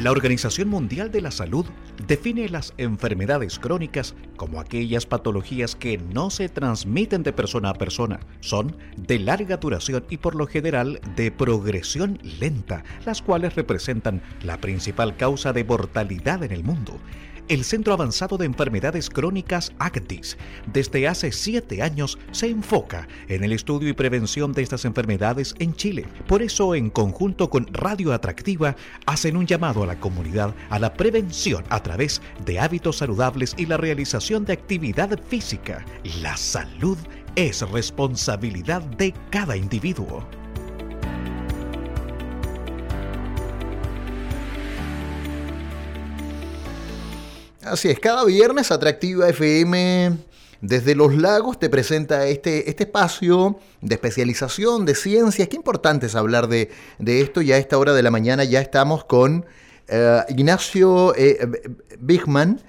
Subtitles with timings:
[0.00, 1.66] La Organización Mundial de la Salud
[2.06, 8.18] define las enfermedades crónicas como aquellas patologías que no se transmiten de persona a persona,
[8.40, 14.58] son de larga duración y por lo general de progresión lenta, las cuales representan la
[14.58, 16.98] principal causa de mortalidad en el mundo
[17.50, 20.38] el Centro Avanzado de Enfermedades Crónicas ACTIS
[20.72, 25.74] desde hace siete años se enfoca en el estudio y prevención de estas enfermedades en
[25.74, 26.06] Chile.
[26.28, 30.94] Por eso, en conjunto con Radio Atractiva, hacen un llamado a la comunidad a la
[30.94, 35.84] prevención a través de hábitos saludables y la realización de actividad física.
[36.22, 36.98] La salud
[37.34, 40.24] es responsabilidad de cada individuo.
[47.70, 50.18] Así es, cada viernes Atractiva FM
[50.60, 55.46] desde Los Lagos te presenta este, este espacio de especialización, de ciencias.
[55.46, 57.42] Qué importante es hablar de, de esto.
[57.42, 59.46] Ya a esta hora de la mañana ya estamos con
[59.86, 61.48] eh, Ignacio eh,
[62.00, 62.60] Bigman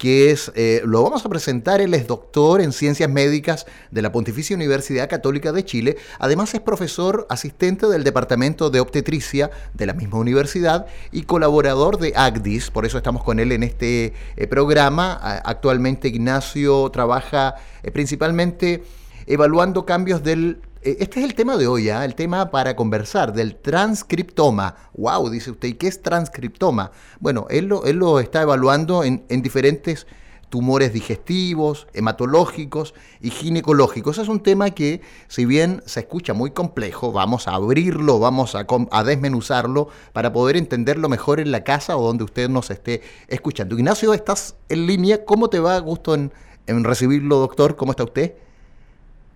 [0.00, 4.10] que es, eh, lo vamos a presentar, él es doctor en ciencias médicas de la
[4.10, 9.92] Pontificia Universidad Católica de Chile, además es profesor asistente del Departamento de Obstetricia de la
[9.92, 15.12] misma universidad y colaborador de ACDIS, por eso estamos con él en este eh, programa.
[15.44, 18.82] Actualmente Ignacio trabaja eh, principalmente
[19.26, 22.06] evaluando cambios del este es el tema de hoy, ¿ah?
[22.06, 24.76] el tema para conversar del transcriptoma.
[24.94, 25.28] ¡Wow!
[25.28, 26.90] Dice usted, ¿y qué es transcriptoma?
[27.18, 30.06] Bueno, él lo, él lo está evaluando en, diferentes
[30.48, 34.16] tumores digestivos, hematológicos y ginecológicos.
[34.16, 38.66] Es un tema que, si bien se escucha muy complejo, vamos a abrirlo, vamos a,
[38.90, 43.76] a, desmenuzarlo para poder entenderlo mejor en la casa o donde usted nos esté escuchando.
[43.76, 45.26] Ignacio, estás en línea.
[45.26, 45.78] ¿Cómo te va?
[45.78, 46.32] Gusto en,
[46.66, 47.76] en recibirlo, doctor.
[47.76, 48.32] ¿Cómo está usted?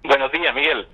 [0.05, 0.89] Buenos días, Miguel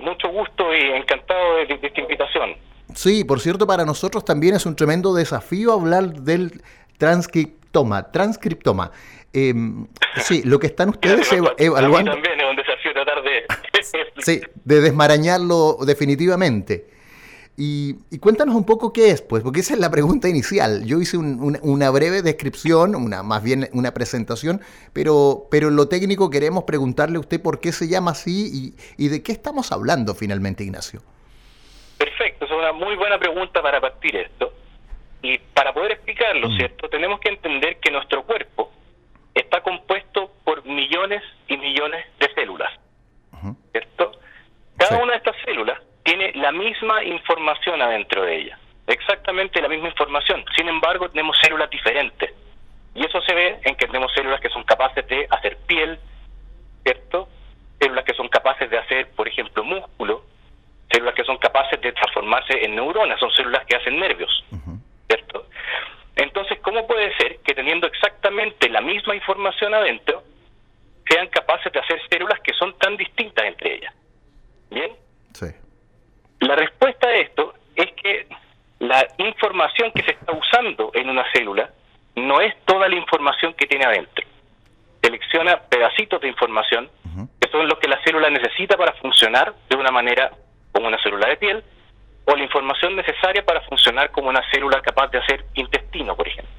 [0.00, 2.56] mucho gusto y encantado de, esta invitación.
[2.94, 6.62] Sí, por cierto, para nosotros también es un tremendo desafío hablar del
[6.96, 8.10] transcriptoma.
[8.10, 8.90] Transcriptoma.
[9.32, 12.12] Em, sí, lo que están ustedes evaluando.
[12.12, 13.44] también es un desafío tratar de.
[14.18, 16.97] sí, de desmarañarlo definitivamente.
[17.60, 20.86] Y, cuéntanos un poco qué es, pues, porque esa es la pregunta inicial.
[20.86, 24.60] Yo hice una breve descripción, una más bien una presentación,
[24.92, 29.04] pero, pero en lo técnico queremos preguntarle a usted por qué se llama así y,
[29.04, 31.00] y de qué estamos hablando finalmente, Ignacio.
[31.98, 34.52] Perfecto, es una muy buena pregunta para partir esto.
[35.20, 36.56] Y para poder explicarlo, mm.
[36.58, 36.88] ¿cierto?
[36.88, 38.70] Tenemos que entender que nuestro cuerpo
[39.34, 42.72] está compuesto por millones y millones de células,
[43.72, 44.12] ¿cierto?
[44.76, 49.88] Cada una de estas células tiene la misma información adentro de ella, exactamente la misma
[49.88, 50.44] información.
[50.56, 52.32] Sin embargo, tenemos células diferentes.
[52.94, 55.98] Y eso se ve en que tenemos células que son capaces de hacer piel,
[56.82, 57.28] ¿cierto?
[57.78, 60.24] Células que son capaces de hacer, por ejemplo, músculo,
[60.90, 64.44] células que son capaces de transformarse en neuronas, son células que hacen nervios,
[65.06, 65.46] ¿cierto?
[66.16, 70.24] Entonces, ¿cómo puede ser que teniendo exactamente la misma información adentro,
[71.08, 73.94] sean capaces de hacer células que son tan distintas entre ellas?
[74.70, 74.92] ¿Bien?
[75.34, 75.46] Sí.
[76.40, 78.26] La respuesta a esto es que
[78.78, 81.70] la información que se está usando en una célula
[82.14, 84.24] no es toda la información que tiene adentro.
[85.02, 86.90] Selecciona pedacitos de información
[87.40, 90.30] que son los que la célula necesita para funcionar de una manera
[90.72, 91.64] como una célula de piel
[92.26, 96.54] o la información necesaria para funcionar como una célula capaz de hacer intestino, por ejemplo.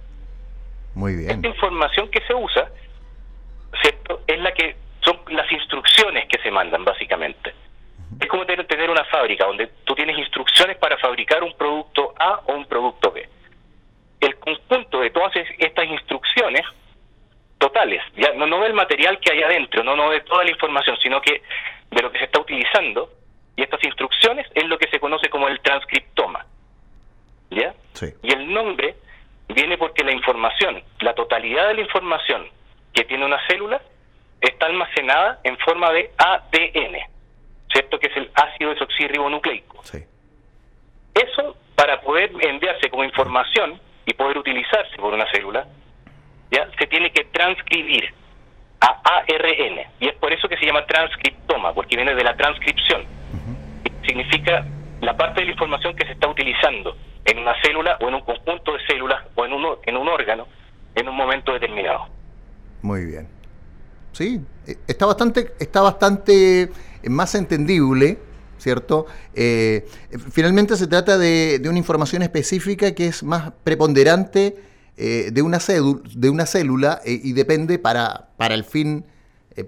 [0.96, 1.30] Muy bien.
[1.30, 2.70] Esta información que se usa,
[3.82, 4.22] ¿cierto?
[4.26, 7.54] Es la que son las instrucciones que se mandan básicamente.
[8.20, 12.54] Es como tener una fábrica donde tú tienes instrucciones para fabricar un producto A o
[12.54, 13.28] un producto B.
[14.20, 16.66] El conjunto de todas estas instrucciones
[17.58, 20.98] totales, ya no, no del material que hay adentro, no, no de toda la información,
[21.02, 21.42] sino que
[21.92, 23.10] de lo que se está utilizando,
[23.56, 26.46] y estas instrucciones es lo que se conoce como el transcriptoma.
[27.52, 27.74] ¿Ya?
[28.24, 28.96] Y el nombre
[29.50, 32.48] viene porque la información, la totalidad de la información
[32.94, 33.82] que tiene una célula,
[34.40, 36.98] está almacenada en forma de ADN.
[37.72, 38.00] ¿Cierto?
[38.00, 39.84] Que es el ácido desoxirribonucleico.
[39.84, 40.04] Sí.
[41.14, 45.68] Eso, para poder enviarse como información y poder utilizarse por una célula,
[46.52, 48.14] ya se tiene que transcribir
[48.82, 49.80] a ARN.
[50.00, 53.06] Y es por eso que se llama transcriptoma, porque viene de la transcripción.
[54.06, 54.66] Significa
[55.02, 56.96] la parte de la información que se está utilizando
[57.26, 60.48] en una célula o en un conjunto de células o en un, en un órgano
[60.96, 62.08] en un momento determinado.
[62.82, 63.28] Muy bien.
[64.12, 66.70] Sí, eh, está bastante, está bastante
[67.08, 68.18] más entendible,
[68.58, 69.06] ¿cierto?
[69.36, 69.88] Eh,
[70.32, 74.56] finalmente se trata de, una información específica que es más preponderante
[74.98, 79.06] eh, de, una de una célula eh, y depende para, para el fin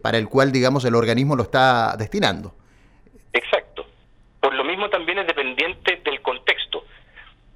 [0.01, 2.53] para el cual, digamos, el organismo lo está destinando.
[3.33, 3.85] Exacto.
[4.39, 6.85] Por lo mismo también es dependiente del contexto.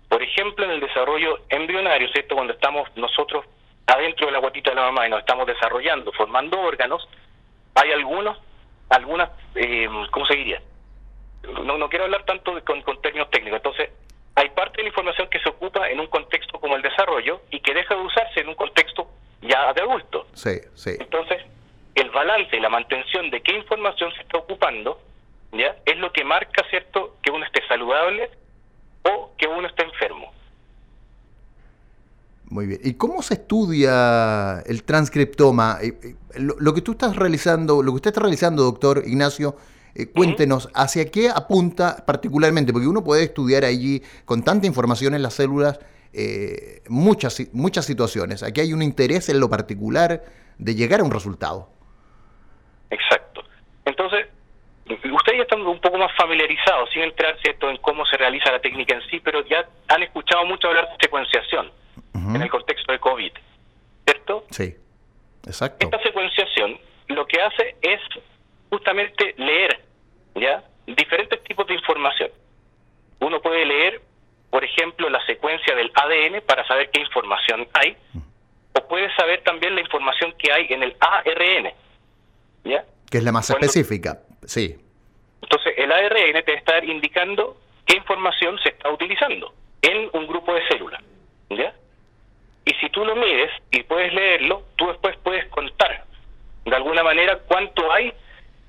[0.10, 2.36] por ejemplo, en el desarrollo embrionario, ¿cierto?
[2.36, 3.46] Cuando estamos nosotros
[3.88, 7.08] adentro de la guatita de la mamá y nos estamos desarrollando, formando órganos,
[7.76, 8.38] hay algunos,
[8.90, 10.62] algunas, eh, ¿cómo se diría?
[11.64, 13.90] No, no quiero hablar tanto con, con términos técnicos, entonces
[14.36, 17.60] hay parte de la información que se ocupa en un contexto como el desarrollo y
[17.62, 19.08] que deja de usarse en un contexto
[19.42, 20.28] ya de adulto.
[20.34, 20.92] Sí, sí.
[21.00, 21.42] Entonces,
[21.96, 25.00] el balance y la mantención de qué información se está ocupando,
[25.54, 25.78] ¿ya?
[25.86, 28.30] Es lo que marca, ¿cierto?, que uno esté saludable
[29.04, 30.34] o que uno esté enfermo.
[32.56, 32.80] Muy bien.
[32.86, 35.78] ¿Y cómo se estudia el transcriptoma?
[35.82, 39.58] Eh, eh, lo, que tú estás realizando, lo que usted está realizando, doctor Ignacio,
[39.94, 42.72] eh, cuéntenos, ¿hacia qué apunta particularmente?
[42.72, 45.82] Porque uno puede estudiar allí con tanta información en las células
[46.88, 48.42] muchas, muchas situaciones.
[48.42, 50.24] Aquí hay un interés en lo particular
[50.58, 51.68] de llegar a un resultado.
[52.90, 53.44] Exacto.
[53.84, 54.28] Entonces,
[54.88, 57.70] ustedes ya están un poco más familiarizados, sin entrar ¿cierto?
[57.70, 60.96] en cómo se realiza la técnica en sí, pero ya han escuchado mucho hablar de
[61.02, 61.70] secuenciación
[62.34, 63.32] en el contexto de COVID,
[64.06, 64.46] ¿cierto?
[64.50, 64.76] Sí,
[65.46, 65.86] exacto.
[65.86, 68.00] Esta secuenciación lo que hace es
[68.70, 69.82] justamente leer,
[70.36, 70.64] ¿ya?
[70.88, 72.30] Diferentes tipos de información.
[73.20, 74.02] Uno puede leer,
[74.50, 77.96] por ejemplo, la secuencia del ADN para saber qué información hay,
[78.74, 81.74] o puede saber también la información que hay en el ARN,
[82.64, 82.86] ¿ya?
[83.10, 84.76] Que es la más específica, sí.
[85.42, 90.68] Entonces, el ARN te está indicando qué información se está utilizando en un grupo de
[90.68, 91.02] células,
[91.50, 91.74] ¿ya?
[92.66, 96.04] Y si tú lo mides y puedes leerlo, tú después puedes contar
[96.66, 98.12] de alguna manera cuánto hay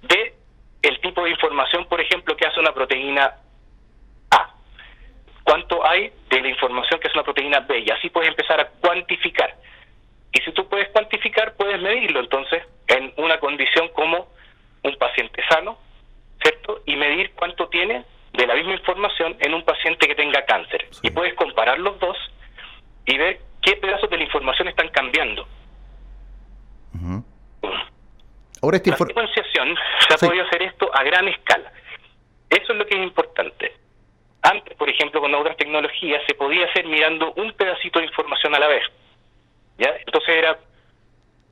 [0.02, 0.34] de
[0.82, 3.34] el tipo de información, por ejemplo, que hace una proteína
[4.30, 4.54] A.
[5.42, 7.80] Cuánto hay de la información que hace una proteína B.
[7.80, 9.56] Y así puedes empezar a cuantificar.
[10.32, 12.20] Y si tú puedes cuantificar, puedes medirlo.
[12.20, 14.28] Entonces, en una condición como
[14.82, 15.78] un paciente sano,
[16.42, 16.82] ¿cierto?
[16.84, 20.86] Y medir cuánto tiene de la misma información en un paciente que tenga cáncer.
[21.02, 22.16] Y puedes comparar los dos
[23.06, 25.46] y ver qué pedazos de la información están cambiando.
[28.62, 29.76] Ahora la secuenciación
[30.08, 31.72] se ha podido hacer esto a gran escala.
[32.48, 33.74] Eso es lo que es importante.
[34.42, 38.60] Antes, por ejemplo, con otras tecnologías se podía hacer mirando un pedacito de información a
[38.60, 38.84] la vez.
[39.78, 39.92] ¿ya?
[40.06, 40.58] Entonces era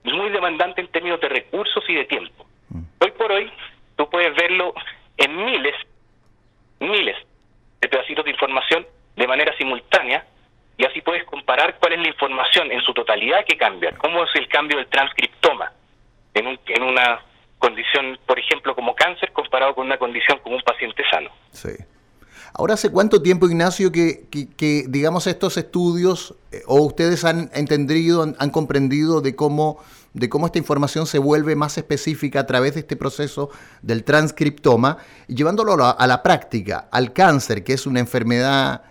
[0.05, 2.47] muy demandante en términos de recursos y de tiempo.
[2.69, 2.83] Mm.
[3.01, 3.51] Hoy por hoy,
[3.97, 4.73] tú puedes verlo
[5.17, 5.75] en miles,
[6.79, 7.17] miles
[7.81, 10.25] de pedacitos de información de manera simultánea
[10.77, 14.31] y así puedes comparar cuál es la información en su totalidad que cambia, cómo es
[14.35, 15.73] el cambio del transcriptoma
[16.35, 17.21] en, un, en una
[17.59, 21.31] condición, por ejemplo, como cáncer, comparado con una condición como un paciente sano.
[21.53, 21.71] Sí.
[22.57, 28.23] Ahora, ¿hace cuánto tiempo, Ignacio, que, que, digamos, estos estudios eh, o ustedes han entendido,
[28.23, 29.83] han, comprendido de cómo,
[30.13, 33.51] de cómo esta información se vuelve más específica a través de este proceso
[33.83, 38.83] del transcriptoma, llevándolo a la, a la práctica, al cáncer, que es una enfermedad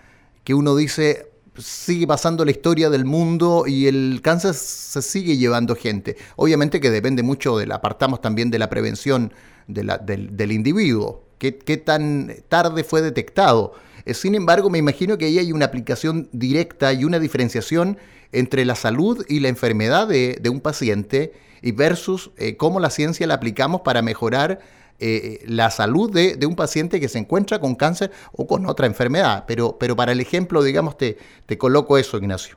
[0.43, 5.75] que uno dice, sigue pasando la historia del mundo y el cáncer se sigue llevando
[5.75, 6.17] gente.
[6.35, 9.33] Obviamente que depende mucho del, apartamos también de la prevención
[9.67, 13.73] de la, del, individuo, qué, tan tarde fue detectado.
[14.05, 17.97] Eh, sin embargo, me imagino que ahí hay una aplicación directa y una diferenciación
[18.31, 23.27] entre la salud y la enfermedad de, un paciente y versus eh, cómo la ciencia
[23.27, 24.59] la aplicamos para mejorar
[25.05, 28.85] eh, la salud de, de, un paciente que se encuentra con cáncer o con otra
[28.85, 29.43] enfermedad.
[29.45, 32.55] Pero, pero para el ejemplo, digamos, te, te coloco eso, Ignacio.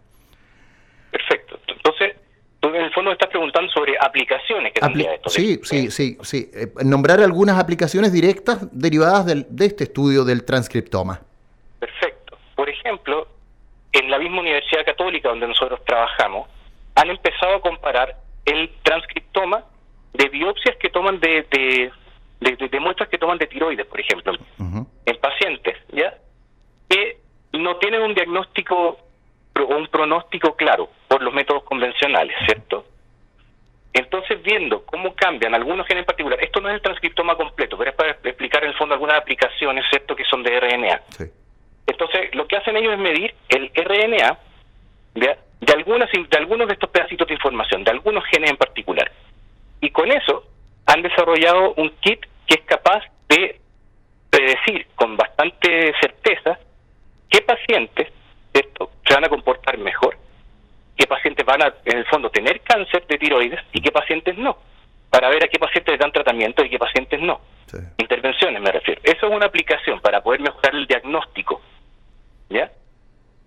[1.10, 1.58] Perfecto.
[1.66, 2.14] Entonces,
[2.60, 4.80] tú en el fondo estás preguntando sobre aplicaciones que
[5.14, 5.28] esto.
[5.28, 6.48] Sí, sí, sí, sí.
[6.54, 11.20] Eh, nombrar algunas aplicaciones directas derivadas del, de este estudio del transcriptoma.
[11.80, 12.38] Perfecto.
[12.54, 13.26] Por ejemplo,
[13.90, 16.48] en la misma Universidad Católica donde nosotros trabajamos,
[16.94, 19.64] han empezado a comparar el transcriptoma
[20.14, 21.90] de biopsias que toman de, de
[22.40, 26.14] de, muestras que toman de tiroides, por ejemplo, en pacientes, ¿ya?
[26.88, 27.18] Que
[27.52, 28.98] no tienen un diagnóstico
[29.54, 32.84] o un pronóstico claro por los métodos convencionales, ¿cierto?
[33.92, 37.90] Entonces, viendo cómo cambian algunos genes en particular, esto no es el transcriptoma completo, pero
[37.90, 41.00] es para explicar en el fondo algunas aplicaciones, ¿cierto?, que son de RNA.
[41.86, 44.38] Entonces, lo que hacen ellos es medir el RNA
[45.14, 49.10] de algunas de algunos de estos pedacitos de información, de algunos genes en particular.
[49.80, 50.44] Y con eso
[50.84, 51.02] han
[51.36, 53.60] desarrollado un kit que es capaz de
[54.30, 56.58] predecir con bastante certeza
[57.28, 58.12] qué pacientes
[58.52, 60.16] se van a comportar mejor,
[60.96, 64.56] qué pacientes van a, en el fondo, tener cáncer de tiroides y qué pacientes no,
[65.10, 67.40] para ver a qué pacientes les dan tratamiento y qué pacientes no.
[67.98, 69.00] Intervenciones me refiero.
[69.04, 71.60] Eso es una aplicación para poder mejorar el diagnóstico.
[72.48, 72.70] ¿Ya?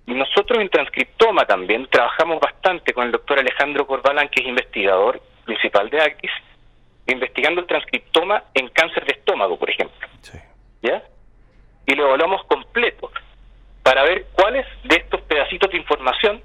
[0.06, 5.90] Nosotros en transcriptoma también trabajamos bastante con el doctor Alejandro Corbalán, que es investigador principal
[5.90, 6.32] de ACTIS,
[7.12, 10.08] investigando el transcriptoma en cáncer de estómago, por ejemplo.
[10.82, 11.04] ¿Ya?
[11.86, 13.12] Y lo evaluamos completo
[13.84, 16.42] para ver cuáles de estos pedacitos de información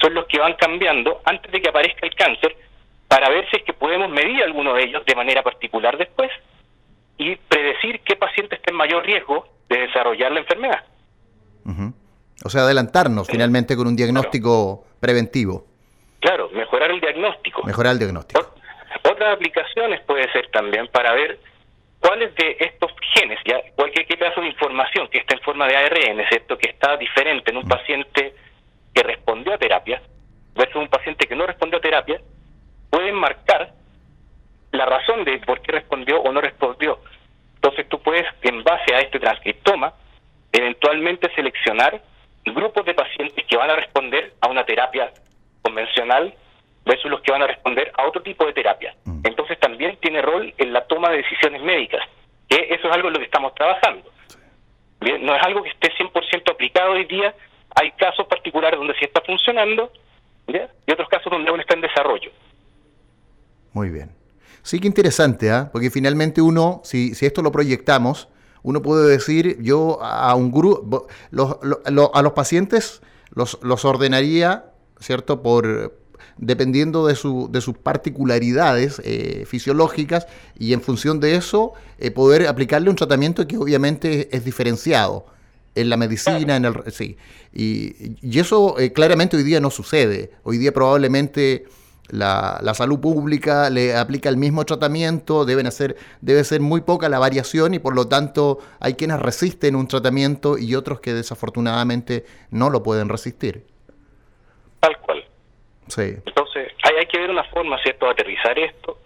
[0.00, 2.56] son los que van cambiando antes de que aparezca el cáncer,
[3.08, 6.30] para ver si es que podemos medir alguno de ellos de manera particular después
[7.18, 10.84] y predecir qué paciente está en mayor riesgo de desarrollar la enfermedad.
[12.44, 15.66] O sea, adelantarnos finalmente con un diagnóstico preventivo.
[16.20, 17.62] Claro, mejorar el diagnóstico.
[17.64, 18.51] Mejorar el diagnóstico.
[19.02, 21.38] Otras aplicaciones puede ser también para ver
[22.00, 26.24] cuáles de estos genes, ya cualquier pedazo de información que está en forma de ARN,
[26.28, 26.58] ¿cierto?
[26.58, 27.68] que está diferente en un mm.
[27.68, 28.34] paciente
[28.94, 30.02] que respondió a terapia
[30.54, 32.20] versus un paciente que no respondió a terapia,
[32.90, 33.72] pueden marcar
[34.72, 36.98] la razón de por qué respondió o no respondió.
[37.54, 39.94] Entonces tú puedes, en base a este transcriptoma,
[40.52, 42.02] eventualmente seleccionar
[42.44, 45.12] grupos de pacientes que van a responder a una terapia
[45.62, 46.34] convencional
[46.84, 48.94] versus los que van a responder a otro tipo de terapia.
[49.04, 49.20] Mm.
[49.24, 52.00] Entonces también tiene rol en la toma de decisiones médicas,
[52.48, 54.10] que eso es algo en lo que estamos trabajando.
[55.00, 57.34] Bien, no es algo que esté 100% aplicado hoy día,
[57.74, 59.90] hay casos particulares donde sí está funcionando
[60.46, 62.30] y otros casos donde aún está en desarrollo.
[63.72, 64.10] Muy bien.
[64.62, 65.70] Sí que interesante, ¿ah?
[65.72, 68.28] porque finalmente uno, si, si esto lo proyectamos,
[68.62, 71.08] uno puede decir, yo a un grupo,
[72.14, 73.02] a los pacientes
[73.34, 74.66] los, los ordenaría,
[75.00, 75.42] ¿cierto?
[75.42, 75.96] Por,
[76.38, 80.26] dependiendo de, su, de sus particularidades eh, fisiológicas
[80.58, 85.26] y en función de eso eh, poder aplicarle un tratamiento que obviamente es diferenciado
[85.74, 87.16] en la medicina, en el sí.
[87.52, 90.32] Y, y eso eh, claramente hoy día no sucede.
[90.42, 91.64] Hoy día probablemente
[92.08, 97.08] la, la, salud pública le aplica el mismo tratamiento, deben hacer, debe ser muy poca
[97.08, 102.26] la variación y por lo tanto hay quienes resisten un tratamiento y otros que desafortunadamente
[102.50, 103.64] no lo pueden resistir.
[104.80, 105.24] Tal cual.
[105.98, 108.98] Entonces, hay, hay que ver una forma, ¿cierto?, de aterrizar esto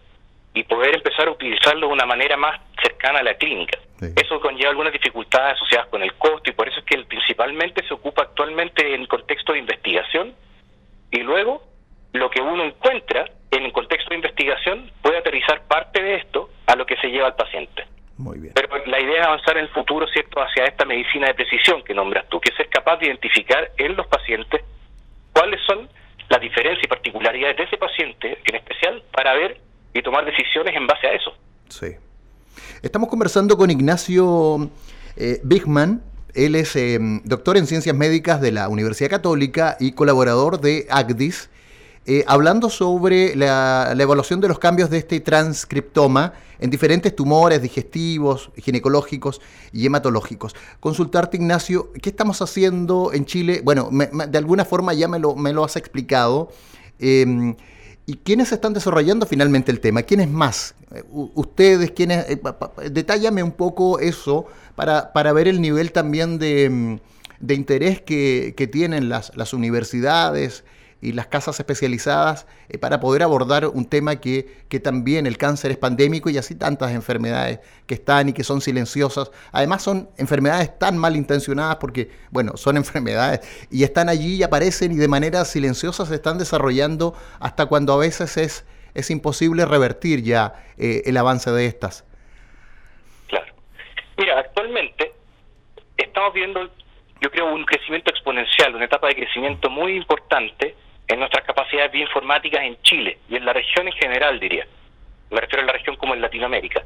[0.54, 3.78] y poder empezar a utilizarlo de una manera más cercana a la clínica.
[4.14, 7.94] Eso conlleva algunas dificultades asociadas con el costo y por eso es que principalmente se
[7.94, 10.34] ocupa actualmente en contexto de investigación
[11.10, 11.62] y luego
[12.12, 16.76] lo que uno encuentra en el contexto de investigación puede aterrizar parte de esto a
[16.76, 17.84] lo que se lleva al paciente.
[18.18, 18.54] Muy bien.
[18.54, 21.94] Pero la idea es avanzar en el futuro, ¿cierto?, hacia esta medicina de precisión que
[21.94, 24.62] nombras tú, que es ser capaz de identificar en los pacientes
[25.32, 25.88] cuáles son
[26.28, 29.60] las diferencias y particularidades de ese paciente en especial para ver
[29.94, 31.32] y tomar decisiones en base a eso.
[31.68, 31.96] Sí.
[32.82, 34.70] Estamos conversando con Ignacio
[35.16, 36.02] eh, Bigman.
[36.34, 41.50] Él es eh, doctor en ciencias médicas de la Universidad Católica y colaborador de ACDIS,
[42.08, 48.52] eh, hablando sobre la, evaluación de los cambios de este transcriptoma en diferentes tumores digestivos,
[48.56, 49.40] ginecológicos
[49.72, 50.54] y hematológicos.
[50.78, 53.60] Consultarte, Ignacio, ¿qué estamos haciendo en Chile?
[53.64, 56.52] Bueno, de alguna forma ya me lo, me lo has explicado.
[57.00, 57.56] Em,
[58.06, 60.04] ¿Y quiénes están desarrollando finalmente el tema?
[60.04, 60.76] ¿Quiénes más?
[60.94, 62.24] Eh, ustedes, ¿quiénes?
[62.28, 62.40] Eh,
[62.88, 64.46] detállame un poco eso
[64.76, 66.98] para, para ver el nivel también de, em,
[67.40, 70.62] de interés que, que tienen las, las universidades
[71.06, 75.70] y las casas especializadas eh, para poder abordar un tema que, que, también el cáncer
[75.70, 79.30] es pandémico y así tantas enfermedades que están y que son silenciosas.
[79.52, 84.90] Además son enfermedades tan mal intencionadas porque, bueno, son enfermedades y están allí y aparecen
[84.90, 90.24] y de manera silenciosa se están desarrollando hasta cuando a veces es, es imposible revertir
[90.24, 92.04] ya eh, el avance de estas.
[93.28, 93.54] Claro.
[94.18, 95.12] Mira, actualmente
[95.98, 96.68] estamos viendo
[97.20, 100.74] yo creo, un crecimiento exponencial, una etapa de crecimiento muy importante
[101.08, 104.66] en nuestras capacidades bioinformáticas en Chile y en la región en general, diría.
[105.30, 106.82] Me refiero a la región como en Latinoamérica.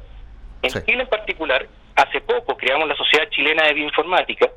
[0.61, 4.49] En Chile en particular, hace poco creamos la Sociedad Chilena de Bioinformática,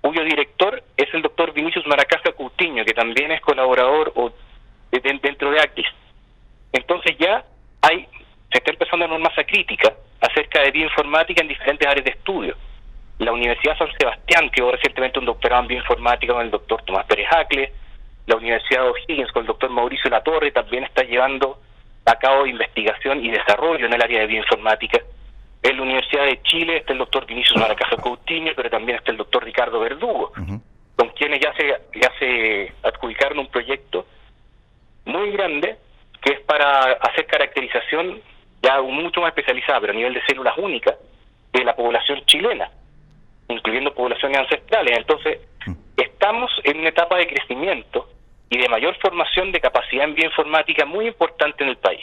[0.00, 4.32] cuyo director es el doctor Vinicius Maracaja Coutinho, que también es colaborador o
[4.90, 5.86] dentro de ACTIS.
[6.72, 7.44] Entonces ya
[7.82, 8.08] hay,
[8.50, 12.56] se está empezando a una masa crítica acerca de bioinformática en diferentes áreas de estudio.
[13.18, 17.26] La Universidad San Sebastián, que recientemente un doctorado en bioinformática con el doctor Tomás Pérez
[17.30, 17.72] Acle,
[18.28, 21.58] la Universidad de O'Higgins con el doctor Mauricio Latorre también está llevando
[22.04, 25.00] a cabo investigación y desarrollo en el área de bioinformática.
[25.62, 29.16] En la Universidad de Chile está el doctor Vinicius Maracaja Coutinho, pero también está el
[29.16, 30.32] doctor Ricardo Verdugo,
[30.96, 31.68] con quienes ya se,
[31.98, 34.06] ya se adjudicaron un proyecto
[35.06, 35.76] muy grande
[36.20, 38.20] que es para hacer caracterización
[38.62, 40.96] ya mucho más especializada, pero a nivel de células únicas,
[41.52, 42.70] de la población chilena,
[43.48, 44.98] incluyendo poblaciones ancestrales.
[44.98, 45.38] Entonces,
[45.96, 48.08] estamos en una etapa de crecimiento
[48.50, 52.00] y de mayor formación de capacidad en bioinformática muy importante en el país.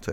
[0.00, 0.12] Sí.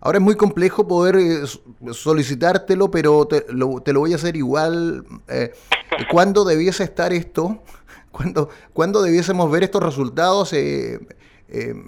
[0.00, 1.46] Ahora es muy complejo poder eh,
[1.92, 5.04] solicitártelo, pero te lo, te lo, voy a hacer igual.
[5.28, 5.52] Eh,
[6.10, 7.62] ¿Cuándo debiese estar esto?
[8.12, 10.52] ¿Cuándo, ¿Cuándo, debiésemos ver estos resultados?
[10.52, 11.00] Eh,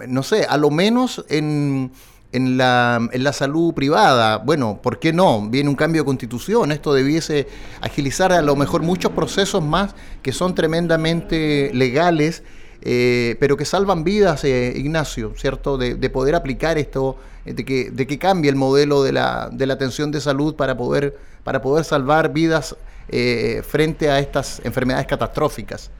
[0.07, 1.91] no sé, a lo menos en,
[2.31, 4.37] en la, en la salud privada.
[4.37, 5.47] Bueno, ¿por qué no?
[5.49, 7.47] Viene un cambio de constitución, esto debiese
[7.81, 12.43] agilizar a lo mejor muchos procesos más que son tremendamente legales,
[12.81, 15.77] eh, pero que salvan vidas, eh, Ignacio, ¿cierto?
[15.77, 19.65] De, de, poder aplicar esto, de que, de que cambie el modelo de la, de
[19.65, 22.75] la atención de salud para poder, para poder salvar vidas
[23.09, 25.91] eh, frente a estas enfermedades catastróficas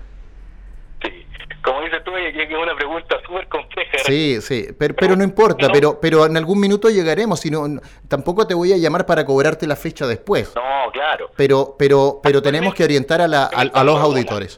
[1.70, 3.98] como dices tú, es una pregunta súper compleja.
[4.06, 7.68] Sí, sí, pero, no importa, pero pero en algún minuto llegaremos, sino
[8.08, 10.54] tampoco te voy a llamar para cobrarte la fecha después.
[10.56, 11.32] No, claro.
[11.36, 14.58] Pero pero pero tenemos que orientar a, la, a, los auditores.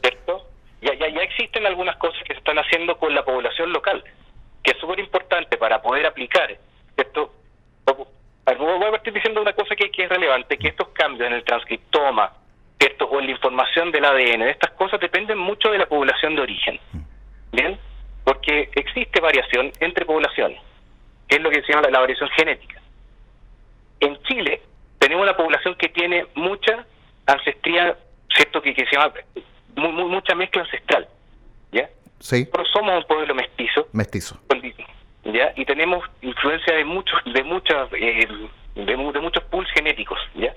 [0.82, 4.02] Ya, ya, ya existen algunas cosas que se están haciendo con la población local,
[4.64, 6.58] que es súper importante para poder aplicar,
[6.96, 7.32] ¿cierto?
[8.44, 12.32] Voy a partir diciendo una cosa que, es relevante, que estos cambios en el transcriptoma,
[12.80, 13.04] ¿cierto?
[13.06, 16.80] o en la información del ADN, estas cosas dependen mucho de la población de origen.
[17.52, 17.78] ¿Bien?
[18.24, 20.60] Porque existe variación entre poblaciones,
[21.28, 22.80] que es lo que se llama la, variación genética.
[24.00, 24.60] En Chile
[24.98, 26.84] tenemos una población que tiene mucha
[27.26, 27.96] ancestría,
[28.34, 28.60] ¿cierto?
[28.60, 29.12] Que, que se llama
[29.76, 31.08] mucha mezcla ancestral.
[31.70, 31.88] ¿Ya?
[32.18, 32.46] Sí.
[32.50, 33.88] Pero somos un pueblo mestizo.
[33.92, 34.38] Mestizo.
[35.24, 35.52] ¿Ya?
[35.56, 38.26] Y tenemos influencia de muchos, de muchas, eh,
[38.74, 40.54] de, de muchos pools genéticos, ¿ya?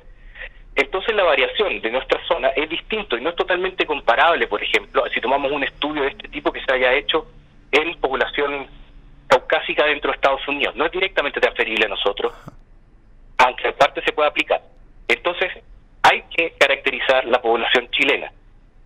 [0.76, 5.04] Entonces la variación de nuestra zona es distinto y no es totalmente comparable, por ejemplo,
[5.14, 7.28] si tomamos un estudio de este tipo que se haya hecho
[7.72, 8.68] en población
[9.28, 10.76] caucásica dentro de Estados Unidos.
[10.76, 12.34] No es directamente transferible a nosotros,
[13.38, 14.62] aunque en parte se puede aplicar.
[15.08, 15.52] Entonces
[16.04, 18.32] hay que caracterizar la población chilena.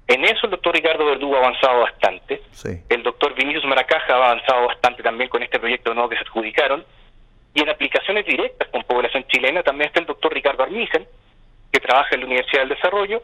[0.09, 2.41] En eso el doctor Ricardo Verdugo ha avanzado bastante.
[2.89, 6.83] El doctor Vinicius Maracaja ha avanzado bastante también con este proyecto nuevo que se adjudicaron.
[7.53, 11.05] Y en aplicaciones directas con población chilena también está el doctor Ricardo Armisen,
[11.71, 13.21] que trabaja en la Universidad del Desarrollo,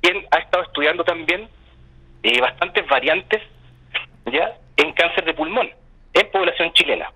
[0.00, 1.50] quien ha estado estudiando también
[2.22, 3.42] eh, bastantes variantes
[4.24, 5.68] ya en cáncer de pulmón
[6.14, 7.12] en población chilena.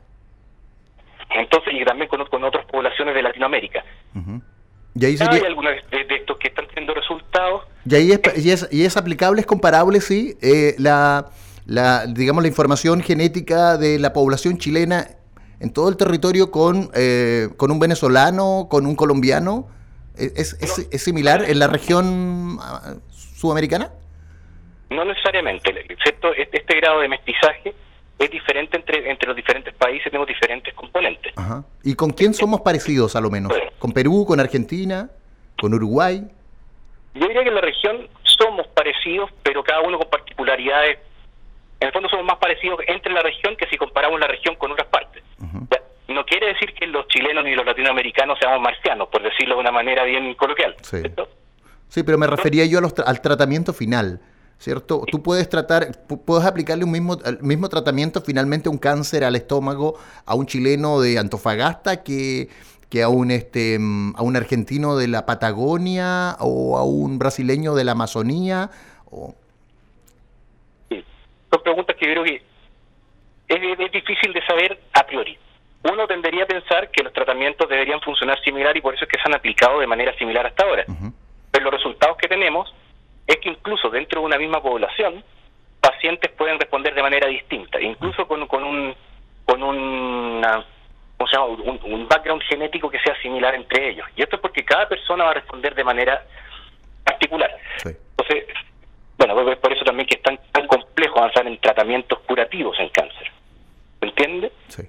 [1.30, 3.82] Entonces, y también con, con otras poblaciones de Latinoamérica.
[4.96, 7.62] Y ahí Hay algunos de, estos que están teniendo resultados.
[7.88, 11.30] Y ahí es, y es, y es aplicable, es comparable, sí, eh, la,
[11.66, 15.08] la, digamos, la información genética de la población chilena
[15.60, 19.68] en todo el territorio con, eh, con un venezolano, con un colombiano.
[20.16, 23.90] ¿Es, es, similar en la región ah, sudamericana?
[24.90, 27.74] No necesariamente, excepto este grado de mestizaje
[28.18, 31.32] es diferente entre, entre los diferentes países, tenemos diferentes componentes.
[31.82, 33.52] ¿Y con quién somos parecidos a lo menos?
[33.78, 35.10] ¿Con Perú, con Argentina,
[35.60, 36.24] con Uruguay?
[37.14, 40.98] Yo diría que en la región somos parecidos, pero cada uno con particularidades.
[41.80, 44.72] En el fondo somos más parecidos entre la región que si comparamos la región con
[44.72, 45.22] otras partes
[46.08, 49.72] no quiere decir que los chilenos ni los latinoamericanos seamos marcianos, por decirlo de una
[49.72, 50.74] manera bien coloquial.
[51.88, 54.20] Sí, pero me refería yo al tratamiento final.
[54.64, 55.02] ¿Cierto?
[55.10, 55.88] Tú puedes tratar,
[56.24, 60.46] puedes aplicarle un mismo, el mismo tratamiento finalmente a un cáncer al estómago a un
[60.46, 62.48] chileno de Antofagasta que,
[62.88, 67.84] que a un este a un argentino de la Patagonia o a un brasileño de
[67.84, 68.70] la Amazonía
[69.10, 69.34] o...
[70.88, 72.42] Son preguntas que creo que
[73.48, 75.36] es difícil de saber a priori
[75.92, 79.18] uno tendería a pensar que los tratamientos deberían funcionar similar y por eso es que
[79.18, 80.86] se han aplicado de manera similar hasta ahora.
[81.50, 82.74] Pero los resultados que tenemos
[83.26, 85.22] es que incluso dentro de una misma población,
[85.80, 88.94] pacientes pueden responder de manera distinta, incluso con, con un
[89.44, 90.64] con una,
[91.84, 94.06] Un, background genético que sea similar entre ellos.
[94.16, 96.24] Y esto es porque cada persona va a responder de manera
[97.04, 97.50] particular.
[97.84, 98.46] Entonces,
[99.18, 102.88] bueno, pues por eso también que es tan, tan complejo avanzar en tratamientos curativos en
[102.88, 103.30] cáncer.
[104.00, 104.52] ¿Me entiende?
[104.68, 104.82] Sí.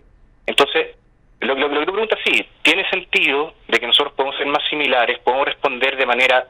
[0.45, 0.95] Entonces,
[1.41, 4.63] lo, lo, lo que tú preguntas, sí, tiene sentido de que nosotros podemos ser más
[4.69, 6.47] similares, podemos responder de manera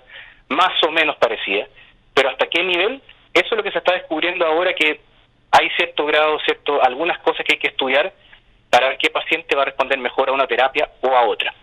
[0.49, 1.67] más o menos parecida,
[2.13, 3.01] pero ¿hasta qué nivel?
[3.34, 5.01] Eso es lo que se está descubriendo ahora que
[5.51, 8.13] hay cierto grado, cierto, algunas cosas que hay que estudiar
[8.69, 11.53] para ver qué paciente va a responder mejor a una terapia o a otra.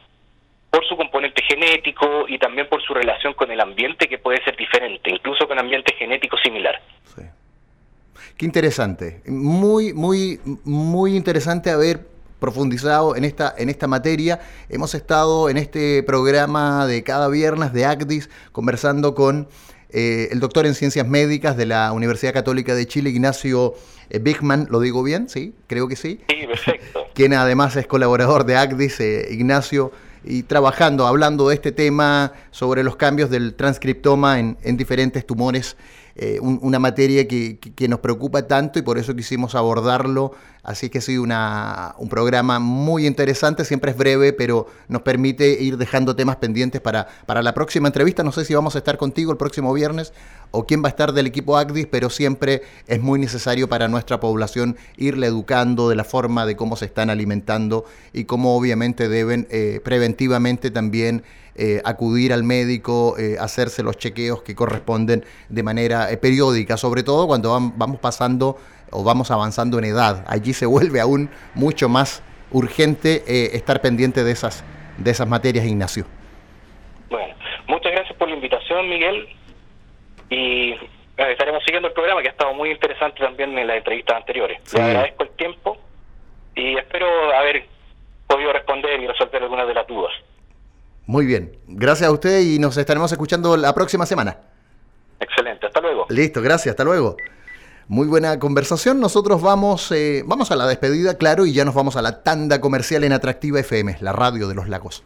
[0.70, 4.56] Por su componente genético y también por su relación con el ambiente que puede ser
[4.56, 6.80] diferente, incluso con ambiente genético similar.
[7.14, 7.22] Sí.
[8.38, 9.20] Qué interesante.
[9.26, 12.11] Muy, muy, muy interesante haber
[12.42, 14.40] profundizado en esta, en esta materia.
[14.68, 19.48] Hemos estado en este programa de cada viernes de ACDIS conversando con
[19.90, 23.74] eh, el doctor en ciencias médicas de la Universidad Católica de Chile, Ignacio
[24.10, 25.28] eh, Bigman, ¿lo digo bien?
[25.28, 26.20] Sí, creo que sí.
[26.28, 27.06] Sí, perfecto.
[27.14, 29.92] Quien además es colaborador de ACDIS, eh, Ignacio,
[30.24, 35.76] y trabajando, hablando de este tema sobre los cambios del transcriptoma en, en diferentes tumores
[36.14, 40.32] eh, una materia que, nos preocupa tanto y por eso quisimos abordarlo.
[40.62, 45.76] Así que sí, una, un programa muy interesante, siempre es breve, pero nos permite ir
[45.76, 48.22] dejando temas pendientes para, para la próxima entrevista.
[48.22, 50.12] No sé si vamos a estar contigo el próximo viernes
[50.52, 54.20] o quién va a estar del equipo ACDIS, pero siempre es muy necesario para nuestra
[54.20, 59.48] población irle educando de la forma de cómo se están alimentando y cómo obviamente deben
[59.50, 66.10] eh, preventivamente también eh, acudir al médico, eh, hacerse los chequeos que corresponden de manera
[66.10, 68.56] eh, periódica, sobre todo cuando vamos pasando
[68.90, 70.24] o vamos avanzando en edad.
[70.28, 73.22] Allí se vuelve aún mucho más urgente
[73.54, 74.64] estar pendiente de esas,
[74.96, 76.06] de esas materias, Ignacio.
[77.10, 77.34] Bueno,
[77.66, 79.28] muchas gracias por la invitación, Miguel.
[80.30, 80.74] Y
[81.16, 84.58] estaremos siguiendo el programa que ha estado muy interesante también en las entrevistas anteriores.
[84.72, 85.78] Le agradezco el tiempo
[86.54, 87.64] y espero haber
[88.26, 90.12] podido responder y resolver algunas de las dudas.
[91.06, 91.58] Muy bien.
[91.66, 94.38] Gracias a usted y nos estaremos escuchando la próxima semana.
[95.20, 95.66] Excelente.
[95.66, 96.06] Hasta luego.
[96.08, 96.72] Listo, gracias.
[96.72, 97.16] Hasta luego.
[97.88, 99.00] Muy buena conversación.
[99.00, 102.60] Nosotros vamos, eh, vamos a la despedida, claro, y ya nos vamos a la tanda
[102.60, 105.02] comercial en Atractiva FM, la radio de los lagos.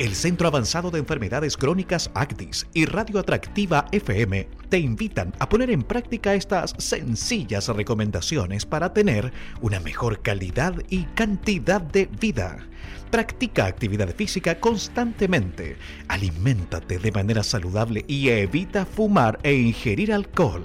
[0.00, 5.70] El Centro Avanzado de Enfermedades Crónicas ACTIS y Radio Atractiva FM te invitan a poner
[5.70, 12.66] en práctica estas sencillas recomendaciones para tener una mejor calidad y cantidad de vida.
[13.12, 15.76] Practica actividad física constantemente,
[16.08, 20.64] aliméntate de manera saludable y evita fumar e ingerir alcohol.